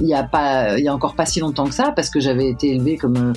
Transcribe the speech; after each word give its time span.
Il 0.00 0.06
y 0.06 0.14
a 0.14 0.22
pas, 0.22 0.78
il 0.78 0.84
y 0.84 0.88
a 0.88 0.94
encore 0.94 1.14
pas 1.14 1.26
si 1.26 1.40
longtemps 1.40 1.66
que 1.66 1.74
ça, 1.74 1.92
parce 1.94 2.08
que 2.10 2.20
j'avais 2.20 2.48
été 2.48 2.70
élevée 2.74 2.96
comme 2.96 3.32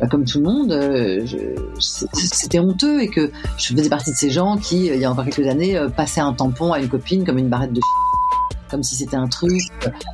bah, 0.00 0.08
comme 0.08 0.24
tout 0.24 0.38
le 0.38 0.44
monde, 0.44 0.72
euh, 0.72 1.24
c'était 1.78 2.58
honteux 2.58 3.00
et 3.00 3.08
que 3.08 3.30
je 3.56 3.74
faisais 3.74 3.88
partie 3.88 4.10
de 4.10 4.16
ces 4.16 4.30
gens 4.30 4.56
qui, 4.56 4.86
il 4.86 4.96
y 4.96 5.04
a 5.04 5.10
encore 5.10 5.24
quelques 5.24 5.48
années, 5.48 5.76
euh, 5.76 5.88
passaient 5.88 6.20
un 6.20 6.32
tampon 6.32 6.72
à 6.72 6.80
une 6.80 6.88
copine 6.88 7.24
comme 7.24 7.38
une 7.38 7.48
barrette 7.48 7.72
de 7.72 7.80
comme 8.70 8.82
si 8.82 8.96
c'était 8.96 9.16
un 9.16 9.28
truc. 9.28 9.60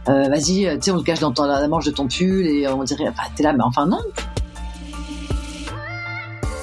Euh, 0.08 0.28
vas-y, 0.28 0.68
tu 0.74 0.82
sais, 0.82 0.90
on 0.90 0.96
le 0.96 1.02
cache 1.02 1.20
dans 1.20 1.32
la 1.46 1.66
manche 1.68 1.86
de 1.86 1.92
ton 1.92 2.08
pull 2.08 2.46
et 2.46 2.68
on 2.68 2.82
dirait, 2.82 3.08
enfin, 3.08 3.22
t'es 3.34 3.42
là, 3.42 3.54
mais 3.54 3.64
enfin 3.64 3.86
non. 3.86 4.00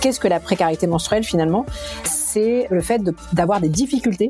Qu'est-ce 0.02 0.20
que 0.20 0.28
la 0.28 0.40
précarité 0.40 0.86
menstruelle 0.86 1.24
finalement? 1.24 1.66
C'est 2.38 2.68
le 2.70 2.82
fait 2.82 3.02
d'avoir 3.34 3.60
des 3.60 3.68
difficultés 3.68 4.30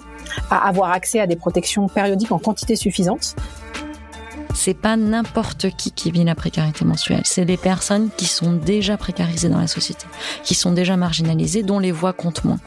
à 0.50 0.66
avoir 0.70 0.92
accès 0.92 1.20
à 1.20 1.28
des 1.28 1.36
protections 1.36 1.90
périodiques 1.90 2.32
en 2.32 2.40
quantité 2.40 2.78
suffisante 2.78 3.36
c'est 4.54 4.74
pas 4.74 4.96
n'importe 4.96 5.70
qui 5.78 5.92
qui 5.92 6.10
vit 6.10 6.24
la 6.24 6.34
précarité 6.34 6.84
menstruelle. 6.84 7.22
C'est 7.26 7.46
des 7.46 7.58
personnes 7.58 8.10
qui 8.18 8.26
sont 8.26 8.54
déjà 8.54 8.98
précarisées 8.98 9.50
dans 9.50 9.60
la 9.60 9.68
société, 9.68 10.06
qui 10.44 10.56
sont 10.56 10.72
déjà 10.72 10.98
marginalisées, 10.98 11.64
dont 11.64 11.80
les 11.80 11.92
voix 11.92 12.12
comptent 12.12 12.44
moins. 12.44 12.60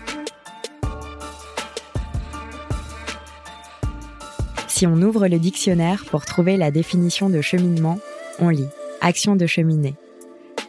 Si 4.69 4.87
on 4.87 5.03
ouvre 5.03 5.27
le 5.27 5.39
dictionnaire 5.39 6.05
pour 6.11 6.25
trouver 6.25 6.57
la 6.57 6.71
définition 6.71 7.29
de 7.29 7.41
cheminement, 7.41 7.99
on 8.39 8.51
lit 8.51 8.69
action 9.01 9.37
de 9.37 9.47
cheminer. 9.47 9.95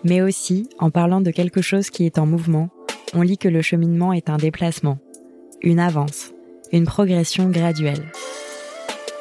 Mais 0.03 0.22
aussi, 0.22 0.69
en 0.80 0.89
parlant 0.89 1.22
de 1.22 1.30
quelque 1.30 1.61
chose 1.61 1.89
qui 1.91 2.05
est 2.05 2.17
en 2.17 2.25
mouvement, 2.25 2.69
on 3.13 3.21
lit 3.21 3.38
que 3.38 3.49
le 3.49 3.61
cheminement 3.61 4.13
est 4.13 4.29
un 4.29 4.38
déplacement, 4.38 4.97
une 5.61 5.79
avance, 5.79 6.31
une 6.71 6.85
progression 6.85 7.49
graduelle. 7.49 8.11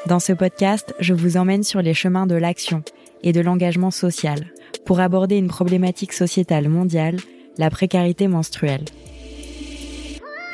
Dans 0.06 0.20
ce 0.20 0.32
podcast, 0.32 0.94
je 1.00 1.12
vous 1.12 1.36
emmène 1.36 1.62
sur 1.62 1.82
les 1.82 1.94
chemins 1.94 2.26
de 2.26 2.36
l'action 2.36 2.82
et 3.22 3.32
de 3.32 3.40
l'engagement 3.40 3.90
social 3.90 4.46
pour 4.86 5.00
aborder 5.00 5.36
une 5.36 5.48
problématique 5.48 6.12
sociétale 6.12 6.68
mondiale, 6.68 7.16
la 7.58 7.68
précarité 7.68 8.28
menstruelle. 8.28 8.84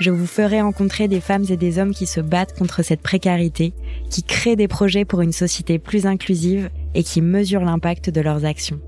Je 0.01 0.11
vous 0.11 0.27
ferai 0.27 0.61
rencontrer 0.61 1.09
des 1.09 1.21
femmes 1.21 1.45
et 1.49 1.57
des 1.57 1.79
hommes 1.79 1.95
qui 1.95 2.07
se 2.07 2.21
battent 2.21 2.59
contre 2.59 2.83
cette 2.83 3.01
précarité, 3.01 3.73
qui 4.11 4.23
créent 4.23 4.57
des 4.57 4.69
projets 4.69 5.05
pour 5.05 5.23
une 5.23 5.33
société 5.33 5.79
plus 5.79 6.07
inclusive 6.07 6.71
et 6.95 7.03
qui 7.03 7.23
mesurent 7.23 7.65
l'impact 7.65 8.11
de 8.11 8.21
leurs 8.21 8.45
actions. 8.45 8.81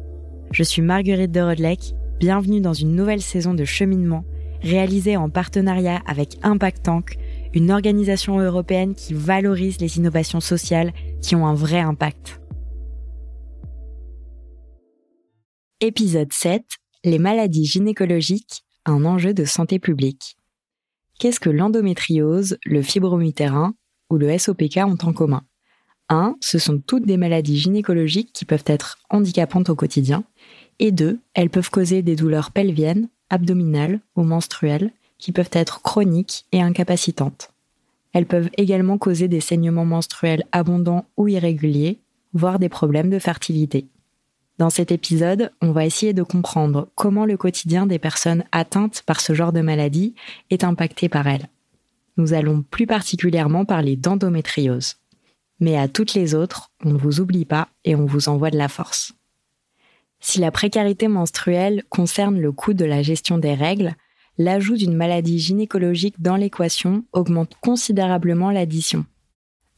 Je 0.52 0.62
suis 0.62 0.82
Marguerite 0.82 1.32
de 1.32 1.40
Rodelec, 1.40 1.94
bienvenue 2.18 2.60
dans 2.60 2.74
une 2.74 2.94
nouvelle 2.94 3.22
saison 3.22 3.54
de 3.54 3.64
cheminement 3.64 4.24
réalisée 4.62 5.16
en 5.16 5.30
partenariat 5.30 6.02
avec 6.06 6.38
Impact 6.42 6.84
Tank, 6.84 7.18
une 7.54 7.70
organisation 7.70 8.38
européenne 8.38 8.94
qui 8.94 9.14
valorise 9.14 9.80
les 9.80 9.98
innovations 9.98 10.40
sociales 10.40 10.92
qui 11.22 11.34
ont 11.36 11.46
un 11.46 11.54
vrai 11.54 11.80
impact. 11.80 12.40
Épisode 15.80 16.32
7. 16.32 16.62
Les 17.04 17.18
maladies 17.18 17.64
gynécologiques, 17.64 18.64
un 18.84 19.04
enjeu 19.04 19.32
de 19.32 19.44
santé 19.44 19.78
publique. 19.78 20.36
Qu'est-ce 21.18 21.40
que 21.40 21.50
l'endométriose, 21.50 22.58
le 22.64 22.82
fibromutérin 22.82 23.74
ou 24.10 24.16
le 24.16 24.36
SOPK 24.36 24.78
ont 24.78 24.98
en 25.02 25.12
commun? 25.12 25.42
1. 26.08 26.36
Ce 26.40 26.58
sont 26.58 26.78
toutes 26.78 27.06
des 27.06 27.16
maladies 27.16 27.58
gynécologiques 27.58 28.32
qui 28.32 28.44
peuvent 28.44 28.64
être 28.66 28.98
handicapantes 29.10 29.68
au 29.68 29.76
quotidien. 29.76 30.24
Et 30.78 30.90
2. 30.90 31.20
Elles 31.34 31.50
peuvent 31.50 31.70
causer 31.70 32.02
des 32.02 32.16
douleurs 32.16 32.50
pelviennes, 32.50 33.08
abdominales 33.30 34.00
ou 34.16 34.22
menstruelles, 34.22 34.90
qui 35.18 35.32
peuvent 35.32 35.50
être 35.52 35.82
chroniques 35.82 36.46
et 36.52 36.62
incapacitantes. 36.62 37.52
Elles 38.12 38.26
peuvent 38.26 38.50
également 38.56 38.98
causer 38.98 39.28
des 39.28 39.40
saignements 39.40 39.84
menstruels 39.84 40.44
abondants 40.52 41.06
ou 41.16 41.28
irréguliers, 41.28 41.98
voire 42.32 42.58
des 42.58 42.68
problèmes 42.68 43.10
de 43.10 43.18
fertilité. 43.18 43.86
Dans 44.58 44.70
cet 44.70 44.90
épisode, 44.90 45.52
on 45.62 45.70
va 45.70 45.86
essayer 45.86 46.12
de 46.12 46.22
comprendre 46.22 46.88
comment 46.96 47.24
le 47.24 47.36
quotidien 47.36 47.86
des 47.86 48.00
personnes 48.00 48.44
atteintes 48.50 49.02
par 49.06 49.20
ce 49.20 49.32
genre 49.32 49.52
de 49.52 49.60
maladie 49.60 50.14
est 50.50 50.64
impacté 50.64 51.08
par 51.08 51.28
elles. 51.28 51.48
Nous 52.16 52.32
allons 52.32 52.62
plus 52.62 52.86
particulièrement 52.86 53.64
parler 53.64 53.94
d'endométriose. 53.94 54.96
Mais 55.60 55.76
à 55.76 55.86
toutes 55.86 56.14
les 56.14 56.34
autres, 56.34 56.70
on 56.84 56.90
ne 56.90 56.98
vous 56.98 57.20
oublie 57.20 57.44
pas 57.44 57.68
et 57.84 57.94
on 57.94 58.04
vous 58.04 58.28
envoie 58.28 58.50
de 58.50 58.58
la 58.58 58.68
force. 58.68 59.14
Si 60.20 60.40
la 60.40 60.50
précarité 60.50 61.08
menstruelle 61.08 61.84
concerne 61.88 62.40
le 62.40 62.52
coût 62.52 62.74
de 62.74 62.84
la 62.84 63.02
gestion 63.02 63.38
des 63.38 63.54
règles, 63.54 63.94
l'ajout 64.36 64.76
d'une 64.76 64.94
maladie 64.94 65.38
gynécologique 65.38 66.20
dans 66.20 66.36
l'équation 66.36 67.04
augmente 67.12 67.54
considérablement 67.60 68.50
l'addition. 68.50 69.04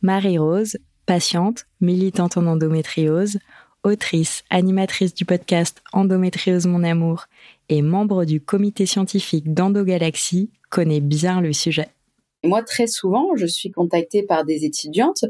Marie-Rose, 0.02 0.78
patiente, 1.06 1.66
militante 1.80 2.36
en 2.36 2.46
endométriose, 2.46 3.38
autrice, 3.82 4.44
animatrice 4.50 5.14
du 5.14 5.24
podcast 5.24 5.82
Endométriose 5.92 6.66
mon 6.66 6.84
amour 6.84 7.26
et 7.68 7.82
membre 7.82 8.24
du 8.24 8.40
comité 8.40 8.86
scientifique 8.86 9.52
d'Endogalaxie, 9.52 10.50
connaît 10.68 11.00
bien 11.00 11.40
le 11.40 11.52
sujet. 11.52 11.88
Moi, 12.44 12.62
très 12.62 12.86
souvent, 12.86 13.36
je 13.36 13.46
suis 13.46 13.70
contactée 13.70 14.22
par 14.22 14.44
des 14.44 14.64
étudiantes 14.64 15.24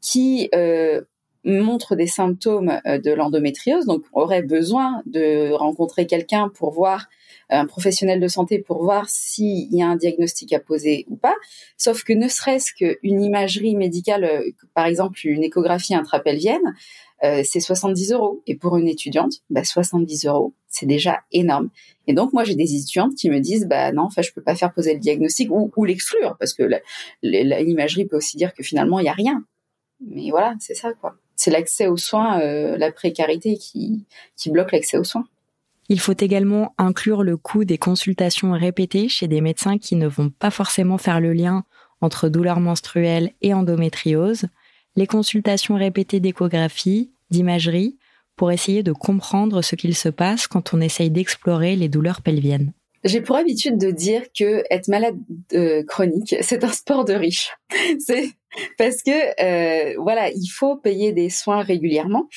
qui 0.00 0.48
euh, 0.54 1.02
montrent 1.46 1.96
des 1.96 2.06
symptômes 2.06 2.80
euh, 2.86 2.98
de 2.98 3.12
l'endométriose, 3.12 3.86
donc 3.86 4.02
auraient 4.12 4.42
besoin 4.42 5.02
de 5.06 5.52
rencontrer 5.52 6.06
quelqu'un 6.06 6.50
pour 6.50 6.72
voir 6.72 7.06
un 7.48 7.66
professionnel 7.66 8.20
de 8.20 8.28
santé 8.28 8.58
pour 8.58 8.82
voir 8.82 9.08
s'il 9.08 9.72
y 9.72 9.82
a 9.82 9.86
un 9.86 9.96
diagnostic 9.96 10.52
à 10.52 10.60
poser 10.60 11.06
ou 11.08 11.16
pas. 11.16 11.36
Sauf 11.76 12.02
que 12.02 12.12
ne 12.12 12.28
serait-ce 12.28 12.72
qu'une 12.72 13.22
imagerie 13.22 13.76
médicale, 13.76 14.24
euh, 14.24 14.50
par 14.74 14.86
exemple 14.86 15.18
une 15.24 15.44
échographie 15.44 15.94
intrapelvienne, 15.94 16.74
euh, 17.24 17.42
c'est 17.44 17.60
70 17.60 18.12
euros. 18.12 18.42
Et 18.46 18.56
pour 18.56 18.76
une 18.76 18.88
étudiante, 18.88 19.42
bah, 19.48 19.64
70 19.64 20.26
euros, 20.26 20.54
c'est 20.68 20.86
déjà 20.86 21.20
énorme. 21.32 21.70
Et 22.06 22.14
donc 22.14 22.32
moi 22.32 22.44
j'ai 22.44 22.54
des 22.54 22.74
étudiantes 22.74 23.14
qui 23.14 23.30
me 23.30 23.40
disent 23.40 23.66
bah 23.66 23.92
non, 23.92 24.02
enfin 24.02 24.22
je 24.22 24.32
peux 24.32 24.42
pas 24.42 24.54
faire 24.56 24.72
poser 24.72 24.94
le 24.94 25.00
diagnostic 25.00 25.50
ou, 25.50 25.70
ou 25.76 25.84
l'exclure 25.84 26.36
parce 26.38 26.52
que 26.52 26.68
l'imagerie 27.22 28.06
peut 28.06 28.16
aussi 28.16 28.36
dire 28.36 28.52
que 28.54 28.62
finalement 28.62 28.98
il 28.98 29.06
y 29.06 29.08
a 29.08 29.12
rien. 29.12 29.44
Mais 30.00 30.30
voilà, 30.30 30.54
c'est 30.60 30.74
ça 30.74 30.92
quoi. 30.92 31.16
C'est 31.36 31.50
l'accès 31.50 31.86
aux 31.86 31.96
soins, 31.96 32.40
euh, 32.40 32.76
la 32.76 32.90
précarité 32.90 33.56
qui 33.56 34.04
qui 34.36 34.50
bloque 34.50 34.72
l'accès 34.72 34.96
aux 34.96 35.04
soins. 35.04 35.26
Il 35.88 36.00
faut 36.00 36.16
également 36.18 36.74
inclure 36.78 37.22
le 37.22 37.36
coût 37.36 37.64
des 37.64 37.78
consultations 37.78 38.52
répétées 38.52 39.08
chez 39.08 39.28
des 39.28 39.40
médecins 39.40 39.78
qui 39.78 39.94
ne 39.94 40.08
vont 40.08 40.30
pas 40.30 40.50
forcément 40.50 40.98
faire 40.98 41.20
le 41.20 41.32
lien 41.32 41.64
entre 42.00 42.28
douleurs 42.28 42.60
menstruelles 42.60 43.30
et 43.40 43.54
endométriose, 43.54 44.46
les 44.96 45.06
consultations 45.06 45.76
répétées 45.76 46.20
d'échographie, 46.20 47.10
d'imagerie, 47.30 47.96
pour 48.34 48.52
essayer 48.52 48.82
de 48.82 48.92
comprendre 48.92 49.62
ce 49.62 49.76
qu'il 49.76 49.94
se 49.94 50.08
passe 50.08 50.46
quand 50.46 50.74
on 50.74 50.80
essaye 50.80 51.10
d'explorer 51.10 51.76
les 51.76 51.88
douleurs 51.88 52.20
pelviennes. 52.20 52.72
J'ai 53.04 53.20
pour 53.20 53.36
habitude 53.36 53.78
de 53.78 53.90
dire 53.90 54.22
que 54.36 54.64
être 54.68 54.88
malade 54.88 55.16
euh, 55.52 55.84
chronique, 55.84 56.34
c'est 56.40 56.64
un 56.64 56.72
sport 56.72 57.04
de 57.04 57.14
riche. 57.14 57.50
c'est 58.00 58.30
parce 58.78 59.02
que 59.02 59.42
euh, 59.42 59.94
voilà, 59.98 60.30
il 60.30 60.48
faut 60.48 60.76
payer 60.76 61.12
des 61.12 61.30
soins 61.30 61.62
régulièrement. 61.62 62.28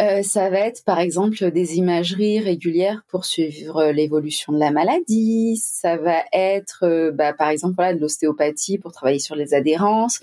Euh, 0.00 0.22
ça 0.22 0.48
va 0.48 0.60
être 0.60 0.84
par 0.84 1.00
exemple 1.00 1.50
des 1.50 1.76
imageries 1.76 2.40
régulières 2.40 3.02
pour 3.08 3.26
suivre 3.26 3.90
l'évolution 3.90 4.52
de 4.52 4.58
la 4.58 4.70
maladie. 4.70 5.60
Ça 5.62 5.96
va 5.96 6.22
être 6.32 6.84
euh, 6.84 7.12
bah, 7.12 7.34
par 7.34 7.50
exemple 7.50 7.74
voilà, 7.76 7.94
de 7.94 8.00
l'ostéopathie 8.00 8.78
pour 8.78 8.92
travailler 8.92 9.18
sur 9.18 9.36
les 9.36 9.52
adhérences. 9.52 10.20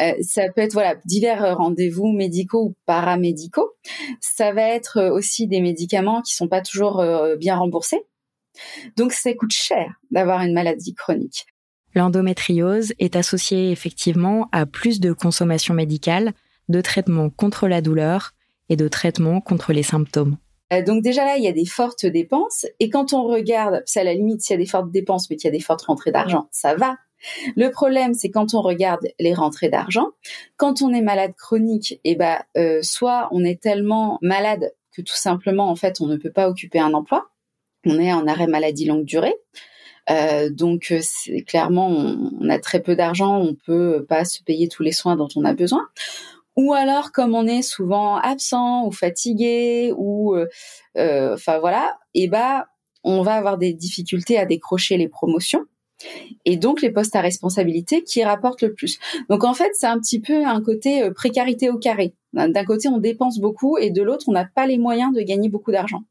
Euh, 0.00 0.14
ça 0.20 0.42
peut 0.54 0.62
être 0.62 0.72
voilà 0.72 0.96
divers 1.04 1.56
rendez-vous 1.56 2.08
médicaux 2.08 2.64
ou 2.70 2.74
paramédicaux. 2.86 3.70
Ça 4.20 4.52
va 4.52 4.62
être 4.62 5.10
aussi 5.10 5.46
des 5.46 5.60
médicaments 5.60 6.20
qui 6.22 6.34
sont 6.34 6.48
pas 6.48 6.60
toujours 6.60 7.04
bien 7.38 7.56
remboursés. 7.56 8.02
Donc 8.96 9.12
ça 9.12 9.32
coûte 9.34 9.52
cher 9.52 9.94
d'avoir 10.10 10.42
une 10.42 10.52
maladie 10.52 10.94
chronique. 10.94 11.46
L'endométriose 11.98 12.92
est 13.00 13.16
associée 13.16 13.72
effectivement 13.72 14.48
à 14.52 14.66
plus 14.66 15.00
de 15.00 15.12
consommation 15.12 15.74
médicale, 15.74 16.32
de 16.68 16.80
traitements 16.80 17.28
contre 17.28 17.66
la 17.66 17.80
douleur, 17.80 18.34
et 18.68 18.76
de 18.76 18.86
traitement 18.86 19.40
contre 19.40 19.72
les 19.72 19.82
symptômes. 19.82 20.36
Euh, 20.72 20.84
donc 20.84 21.02
déjà 21.02 21.24
là, 21.24 21.38
il 21.38 21.42
y 21.42 21.48
a 21.48 21.52
des 21.52 21.64
fortes 21.64 22.06
dépenses. 22.06 22.66
Et 22.78 22.88
quand 22.88 23.14
on 23.14 23.24
regarde, 23.24 23.82
c'est 23.84 23.98
à 23.98 24.04
la 24.04 24.14
limite 24.14 24.42
s'il 24.42 24.54
y 24.54 24.58
a 24.60 24.62
des 24.62 24.70
fortes 24.70 24.92
dépenses, 24.92 25.28
mais 25.28 25.34
qu'il 25.34 25.48
y 25.48 25.52
a 25.52 25.56
des 25.56 25.58
fortes 25.58 25.82
rentrées 25.82 26.12
d'argent, 26.12 26.46
ça 26.52 26.76
va. 26.76 26.94
Le 27.56 27.68
problème, 27.70 28.14
c'est 28.14 28.30
quand 28.30 28.54
on 28.54 28.62
regarde 28.62 29.08
les 29.18 29.34
rentrées 29.34 29.68
d'argent. 29.68 30.10
Quand 30.56 30.82
on 30.82 30.94
est 30.94 31.02
malade 31.02 31.32
chronique, 31.36 31.98
eh 32.04 32.14
ben, 32.14 32.38
euh, 32.56 32.78
soit 32.80 33.28
on 33.32 33.42
est 33.42 33.60
tellement 33.60 34.20
malade 34.22 34.72
que 34.92 35.02
tout 35.02 35.16
simplement, 35.16 35.68
en 35.68 35.74
fait, 35.74 36.00
on 36.00 36.06
ne 36.06 36.16
peut 36.16 36.30
pas 36.30 36.48
occuper 36.48 36.78
un 36.78 36.94
emploi. 36.94 37.28
On 37.84 37.98
est 37.98 38.12
en 38.12 38.28
arrêt 38.28 38.46
maladie 38.46 38.84
longue 38.84 39.04
durée. 39.04 39.34
Euh, 40.10 40.48
donc 40.50 40.94
c'est 41.00 41.42
clairement, 41.42 41.88
on, 41.88 42.30
on, 42.40 42.48
a 42.48 42.58
très 42.58 42.80
peu 42.80 42.96
d'argent, 42.96 43.38
on 43.38 43.54
peut 43.54 44.06
pas 44.08 44.24
se 44.24 44.42
payer 44.42 44.68
tous 44.68 44.82
les 44.82 44.92
soins 44.92 45.16
dont 45.16 45.28
on 45.36 45.44
a 45.44 45.52
besoin. 45.52 45.86
Ou 46.58 46.72
alors, 46.72 47.12
comme 47.12 47.36
on 47.36 47.46
est 47.46 47.62
souvent 47.62 48.16
absent 48.16 48.84
ou 48.84 48.90
fatigué 48.90 49.94
ou, 49.96 50.34
euh, 50.34 50.48
euh, 50.96 51.34
enfin 51.34 51.60
voilà, 51.60 51.96
et 52.14 52.24
eh 52.24 52.28
ben, 52.28 52.64
on 53.04 53.22
va 53.22 53.34
avoir 53.34 53.58
des 53.58 53.72
difficultés 53.72 54.38
à 54.38 54.44
décrocher 54.44 54.96
les 54.96 55.08
promotions. 55.08 55.64
et 56.44 56.56
donc 56.56 56.82
les 56.82 56.90
postes 56.90 57.14
à 57.16 57.20
responsabilité 57.20 58.02
qui 58.02 58.24
rapportent 58.24 58.62
le 58.62 58.74
plus. 58.74 58.98
Donc 59.30 59.44
en 59.44 59.54
fait, 59.54 59.70
c'est 59.74 59.86
un 59.86 60.00
petit 60.00 60.20
peu 60.20 60.44
un 60.46 60.60
côté 60.60 61.02
euh, 61.02 61.12
précarité 61.12 61.70
au 61.70 61.78
carré. 61.78 62.14
D'un 62.32 62.64
côté, 62.64 62.88
on 62.88 62.98
dépense 62.98 63.38
beaucoup 63.38 63.78
et 63.78 63.90
de 63.90 64.02
l'autre, 64.02 64.24
on 64.28 64.32
n'a 64.32 64.44
pas 64.44 64.66
les 64.66 64.78
moyens 64.78 65.14
de 65.14 65.22
gagner 65.22 65.48
beaucoup 65.48 65.72
d'argent. 65.72 66.02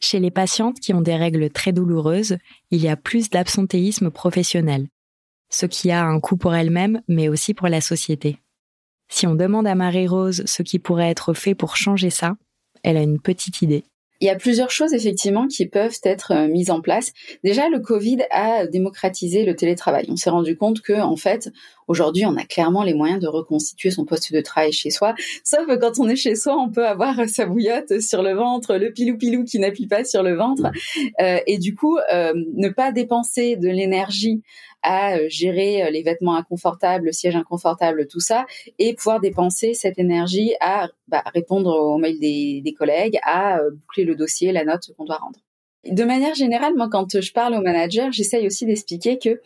Chez 0.00 0.20
les 0.20 0.30
patientes 0.30 0.78
qui 0.80 0.92
ont 0.92 1.00
des 1.00 1.16
règles 1.16 1.50
très 1.50 1.72
douloureuses, 1.72 2.36
il 2.70 2.82
y 2.82 2.88
a 2.88 2.96
plus 2.96 3.30
d'absentéisme 3.30 4.10
professionnel, 4.10 4.88
ce 5.48 5.66
qui 5.66 5.90
a 5.90 6.04
un 6.04 6.20
coût 6.20 6.36
pour 6.36 6.54
elles-mêmes, 6.54 7.02
mais 7.08 7.28
aussi 7.28 7.54
pour 7.54 7.68
la 7.68 7.80
société. 7.80 8.38
Si 9.08 9.26
on 9.26 9.34
demande 9.34 9.66
à 9.66 9.74
Marie-Rose 9.74 10.42
ce 10.46 10.62
qui 10.62 10.78
pourrait 10.78 11.10
être 11.10 11.32
fait 11.32 11.54
pour 11.54 11.76
changer 11.76 12.10
ça, 12.10 12.36
elle 12.82 12.96
a 12.96 13.02
une 13.02 13.20
petite 13.20 13.62
idée. 13.62 13.84
Il 14.20 14.26
y 14.26 14.30
a 14.30 14.36
plusieurs 14.36 14.70
choses 14.70 14.94
effectivement 14.94 15.46
qui 15.46 15.66
peuvent 15.66 15.98
être 16.02 16.32
euh, 16.32 16.48
mises 16.48 16.70
en 16.70 16.80
place. 16.80 17.12
Déjà, 17.44 17.68
le 17.68 17.80
Covid 17.80 18.18
a 18.30 18.66
démocratisé 18.66 19.44
le 19.44 19.54
télétravail. 19.54 20.06
On 20.08 20.16
s'est 20.16 20.30
rendu 20.30 20.56
compte 20.56 20.80
que, 20.80 20.94
en 20.94 21.16
fait, 21.16 21.50
aujourd'hui, 21.86 22.26
on 22.26 22.36
a 22.36 22.44
clairement 22.44 22.82
les 22.82 22.94
moyens 22.94 23.20
de 23.20 23.28
reconstituer 23.28 23.90
son 23.90 24.04
poste 24.04 24.32
de 24.32 24.40
travail 24.40 24.72
chez 24.72 24.90
soi. 24.90 25.14
Sauf 25.44 25.66
quand 25.80 25.98
on 25.98 26.08
est 26.08 26.16
chez 26.16 26.34
soi, 26.34 26.56
on 26.56 26.70
peut 26.70 26.86
avoir 26.86 27.28
sa 27.28 27.46
bouillotte 27.46 28.00
sur 28.00 28.22
le 28.22 28.32
ventre, 28.34 28.76
le 28.76 28.92
pilou-pilou 28.92 29.44
qui 29.44 29.58
n'appuie 29.58 29.86
pas 29.86 30.04
sur 30.04 30.22
le 30.22 30.34
ventre, 30.34 30.70
euh, 31.20 31.38
et 31.46 31.58
du 31.58 31.74
coup, 31.74 31.98
euh, 32.12 32.32
ne 32.54 32.68
pas 32.68 32.92
dépenser 32.92 33.56
de 33.56 33.68
l'énergie 33.68 34.42
à 34.82 35.16
euh, 35.16 35.26
gérer 35.28 35.82
euh, 35.82 35.90
les 35.90 36.02
vêtements 36.02 36.36
inconfortables, 36.36 37.06
le 37.06 37.12
siège 37.12 37.36
inconfortable, 37.36 38.06
tout 38.06 38.20
ça, 38.20 38.46
et 38.78 38.94
pouvoir 38.94 39.20
dépenser 39.20 39.74
cette 39.74 39.98
énergie 39.98 40.54
à 40.60 40.88
bah, 41.08 41.24
répondre 41.34 41.70
aux 41.70 41.98
mails 41.98 42.20
des, 42.20 42.62
des 42.64 42.72
collègues, 42.72 43.18
à 43.24 43.58
euh, 43.58 43.70
boucler 43.72 44.04
le 44.04 44.14
dossier, 44.14 44.52
la 44.52 44.64
note 44.64 44.92
qu'on 44.96 45.04
doit 45.04 45.16
rendre. 45.16 45.40
De 45.90 46.04
manière 46.04 46.34
générale, 46.34 46.74
moi, 46.76 46.88
quand 46.90 47.20
je 47.20 47.32
parle 47.32 47.54
aux 47.54 47.62
managers, 47.62 48.08
j'essaye 48.10 48.46
aussi 48.46 48.66
d'expliquer 48.66 49.18
que 49.18 49.40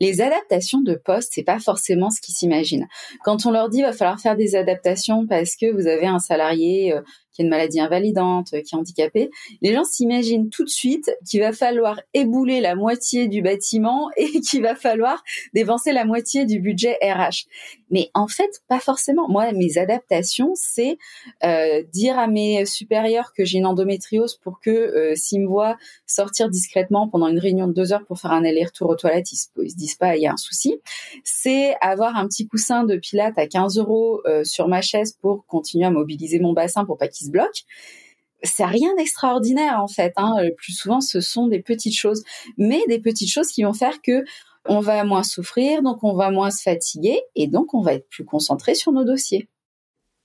les 0.00 0.20
adaptations 0.20 0.80
de 0.80 0.94
poste, 0.94 1.32
c'est 1.34 1.42
pas 1.42 1.58
forcément 1.58 2.10
ce 2.10 2.20
qu'ils 2.20 2.34
s'imaginent. 2.34 2.86
Quand 3.24 3.46
on 3.46 3.50
leur 3.50 3.68
dit 3.68 3.82
va 3.82 3.92
falloir 3.92 4.20
faire 4.20 4.36
des 4.36 4.54
adaptations 4.54 5.26
parce 5.26 5.56
que 5.56 5.72
vous 5.72 5.86
avez 5.86 6.06
un 6.06 6.18
salarié 6.18 6.94
qui 7.36 7.42
a 7.42 7.44
une 7.44 7.50
maladie 7.50 7.80
invalidante, 7.80 8.50
qui 8.50 8.56
est 8.56 8.74
handicapé, 8.74 9.30
les 9.60 9.74
gens 9.74 9.84
s'imaginent 9.84 10.48
tout 10.48 10.64
de 10.64 10.70
suite 10.70 11.10
qu'il 11.28 11.40
va 11.40 11.52
falloir 11.52 12.00
ébouler 12.14 12.60
la 12.60 12.74
moitié 12.74 13.28
du 13.28 13.42
bâtiment 13.42 14.08
et 14.16 14.40
qu'il 14.40 14.62
va 14.62 14.74
falloir 14.74 15.22
dépenser 15.54 15.92
la 15.92 16.04
moitié 16.04 16.46
du 16.46 16.60
budget 16.60 16.98
RH. 17.02 17.46
Mais 17.90 18.10
en 18.14 18.26
fait, 18.26 18.62
pas 18.68 18.80
forcément. 18.80 19.28
Moi, 19.28 19.52
mes 19.52 19.78
adaptations, 19.78 20.52
c'est 20.54 20.98
euh, 21.44 21.82
dire 21.92 22.18
à 22.18 22.26
mes 22.26 22.64
supérieurs 22.66 23.32
que 23.36 23.44
j'ai 23.44 23.58
une 23.58 23.66
endométriose 23.66 24.36
pour 24.42 24.60
que 24.60 24.70
euh, 24.70 25.14
s'ils 25.14 25.42
me 25.42 25.46
voient 25.46 25.76
sortir 26.06 26.48
discrètement 26.48 27.08
pendant 27.08 27.28
une 27.28 27.38
réunion 27.38 27.68
de 27.68 27.72
deux 27.72 27.92
heures 27.92 28.04
pour 28.06 28.18
faire 28.18 28.32
un 28.32 28.44
aller-retour 28.44 28.90
aux 28.90 28.96
toilettes, 28.96 29.30
ils 29.32 29.36
se, 29.36 29.46
se 29.68 29.76
disent 29.76 29.94
pas 29.94 30.16
il 30.16 30.22
y 30.22 30.26
a 30.26 30.32
un 30.32 30.36
souci. 30.36 30.80
C'est 31.22 31.76
avoir 31.80 32.16
un 32.16 32.26
petit 32.26 32.48
coussin 32.48 32.84
de 32.84 32.96
pilates 32.96 33.38
à 33.38 33.46
15 33.46 33.78
euros 33.78 34.20
euh, 34.26 34.42
sur 34.44 34.68
ma 34.68 34.80
chaise 34.80 35.16
pour 35.20 35.46
continuer 35.46 35.84
à 35.84 35.90
mobiliser 35.90 36.38
mon 36.40 36.52
bassin 36.52 36.84
pour 36.84 36.96
pas 36.96 37.08
qu'il 37.26 37.32
bloque. 37.32 37.64
C'est 38.42 38.64
rien 38.64 38.94
d'extraordinaire 38.96 39.80
en 39.82 39.88
fait. 39.88 40.12
Hein. 40.16 40.34
Le 40.42 40.54
plus 40.54 40.72
souvent, 40.72 41.00
ce 41.00 41.20
sont 41.20 41.48
des 41.48 41.60
petites 41.60 41.96
choses, 41.96 42.22
mais 42.58 42.80
des 42.88 43.00
petites 43.00 43.30
choses 43.30 43.48
qui 43.48 43.62
vont 43.62 43.72
faire 43.72 44.02
que 44.02 44.24
on 44.68 44.80
va 44.80 45.04
moins 45.04 45.22
souffrir, 45.22 45.82
donc 45.82 46.02
on 46.02 46.14
va 46.14 46.30
moins 46.30 46.50
se 46.50 46.62
fatiguer 46.62 47.20
et 47.34 47.46
donc 47.46 47.72
on 47.74 47.82
va 47.82 47.94
être 47.94 48.08
plus 48.08 48.24
concentré 48.24 48.74
sur 48.74 48.92
nos 48.92 49.04
dossiers. 49.04 49.48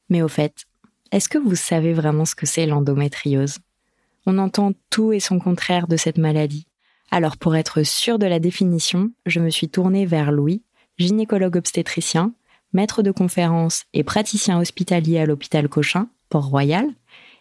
Mais 0.09 0.21
au 0.21 0.27
fait, 0.27 0.65
est-ce 1.11 1.29
que 1.29 1.37
vous 1.37 1.55
savez 1.55 1.93
vraiment 1.93 2.25
ce 2.25 2.35
que 2.35 2.45
c'est 2.45 2.65
l'endométriose? 2.65 3.59
On 4.25 4.37
entend 4.37 4.71
tout 4.89 5.13
et 5.13 5.19
son 5.19 5.39
contraire 5.39 5.87
de 5.87 5.97
cette 5.97 6.17
maladie. 6.17 6.67
Alors 7.11 7.37
pour 7.37 7.55
être 7.55 7.83
sûr 7.83 8.19
de 8.19 8.25
la 8.25 8.39
définition, 8.39 9.11
je 9.25 9.39
me 9.39 9.49
suis 9.49 9.69
tournée 9.69 10.05
vers 10.05 10.31
Louis, 10.31 10.63
gynécologue 10.97 11.57
obstétricien, 11.57 12.33
maître 12.73 13.03
de 13.03 13.11
conférences 13.11 13.83
et 13.93 14.03
praticien 14.03 14.59
hospitalier 14.59 15.19
à 15.19 15.25
l'hôpital 15.25 15.67
Cochin, 15.69 16.07
Port-Royal, 16.29 16.87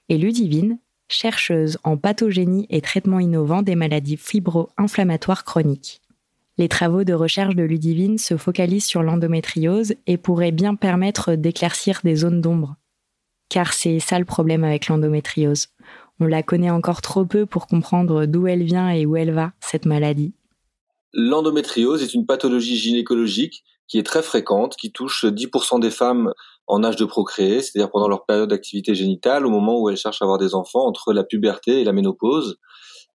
et 0.08 0.18
Ludivine, 0.18 0.78
chercheuse 1.08 1.78
en 1.84 1.96
pathogénie 1.96 2.66
et 2.70 2.80
traitement 2.80 3.20
innovant 3.20 3.62
des 3.62 3.74
maladies 3.74 4.16
fibro-inflammatoires 4.16 5.44
chroniques. 5.44 6.00
Les 6.58 6.68
travaux 6.68 7.04
de 7.04 7.14
recherche 7.14 7.56
de 7.56 7.62
Ludivine 7.62 8.18
se 8.18 8.36
focalisent 8.36 8.84
sur 8.84 9.02
l'endométriose 9.02 9.94
et 10.06 10.16
pourraient 10.16 10.52
bien 10.52 10.74
permettre 10.74 11.34
d'éclaircir 11.34 12.00
des 12.04 12.16
zones 12.16 12.40
d'ombre. 12.40 12.76
Car 13.48 13.72
c'est 13.72 13.98
ça 13.98 14.18
le 14.18 14.24
problème 14.24 14.62
avec 14.62 14.88
l'endométriose. 14.88 15.68
On 16.20 16.26
la 16.26 16.42
connaît 16.42 16.70
encore 16.70 17.00
trop 17.00 17.24
peu 17.24 17.46
pour 17.46 17.66
comprendre 17.66 18.26
d'où 18.26 18.46
elle 18.46 18.62
vient 18.62 18.90
et 18.90 19.06
où 19.06 19.16
elle 19.16 19.32
va, 19.32 19.52
cette 19.60 19.86
maladie. 19.86 20.34
L'endométriose 21.12 22.02
est 22.02 22.14
une 22.14 22.26
pathologie 22.26 22.76
gynécologique 22.76 23.64
qui 23.90 23.98
est 23.98 24.06
très 24.06 24.22
fréquente, 24.22 24.76
qui 24.76 24.92
touche 24.92 25.24
10% 25.24 25.80
des 25.80 25.90
femmes 25.90 26.32
en 26.68 26.84
âge 26.84 26.94
de 26.94 27.04
procréer, 27.04 27.60
c'est-à-dire 27.60 27.90
pendant 27.90 28.08
leur 28.08 28.24
période 28.24 28.48
d'activité 28.48 28.94
génitale, 28.94 29.44
au 29.44 29.50
moment 29.50 29.80
où 29.80 29.88
elles 29.88 29.96
cherchent 29.96 30.22
à 30.22 30.24
avoir 30.24 30.38
des 30.38 30.54
enfants, 30.54 30.86
entre 30.86 31.12
la 31.12 31.24
puberté 31.24 31.80
et 31.80 31.84
la 31.84 31.92
ménopause. 31.92 32.58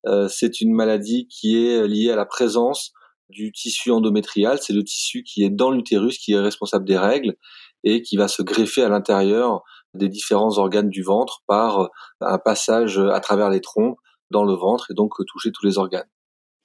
Euh, 0.06 0.28
c'est 0.28 0.60
une 0.60 0.74
maladie 0.74 1.28
qui 1.30 1.66
est 1.66 1.88
liée 1.88 2.12
à 2.12 2.18
la 2.18 2.26
présence 2.26 2.92
du 3.30 3.54
tissu 3.54 3.90
endométrial, 3.90 4.60
c'est 4.62 4.74
le 4.74 4.84
tissu 4.84 5.24
qui 5.24 5.44
est 5.44 5.50
dans 5.50 5.72
l'utérus, 5.72 6.18
qui 6.18 6.34
est 6.34 6.40
responsable 6.40 6.86
des 6.86 6.98
règles 6.98 7.36
et 7.84 8.02
qui 8.02 8.18
va 8.18 8.28
se 8.28 8.42
greffer 8.42 8.84
à 8.84 8.90
l'intérieur 8.90 9.64
des 9.94 10.10
différents 10.10 10.58
organes 10.58 10.90
du 10.90 11.02
ventre 11.02 11.42
par 11.48 11.90
un 12.20 12.38
passage 12.38 13.00
à 13.00 13.20
travers 13.22 13.50
les 13.50 13.62
trompes 13.62 13.98
dans 14.30 14.44
le 14.44 14.54
ventre 14.54 14.92
et 14.92 14.94
donc 14.94 15.14
toucher 15.26 15.52
tous 15.52 15.66
les 15.66 15.78
organes. 15.78 16.08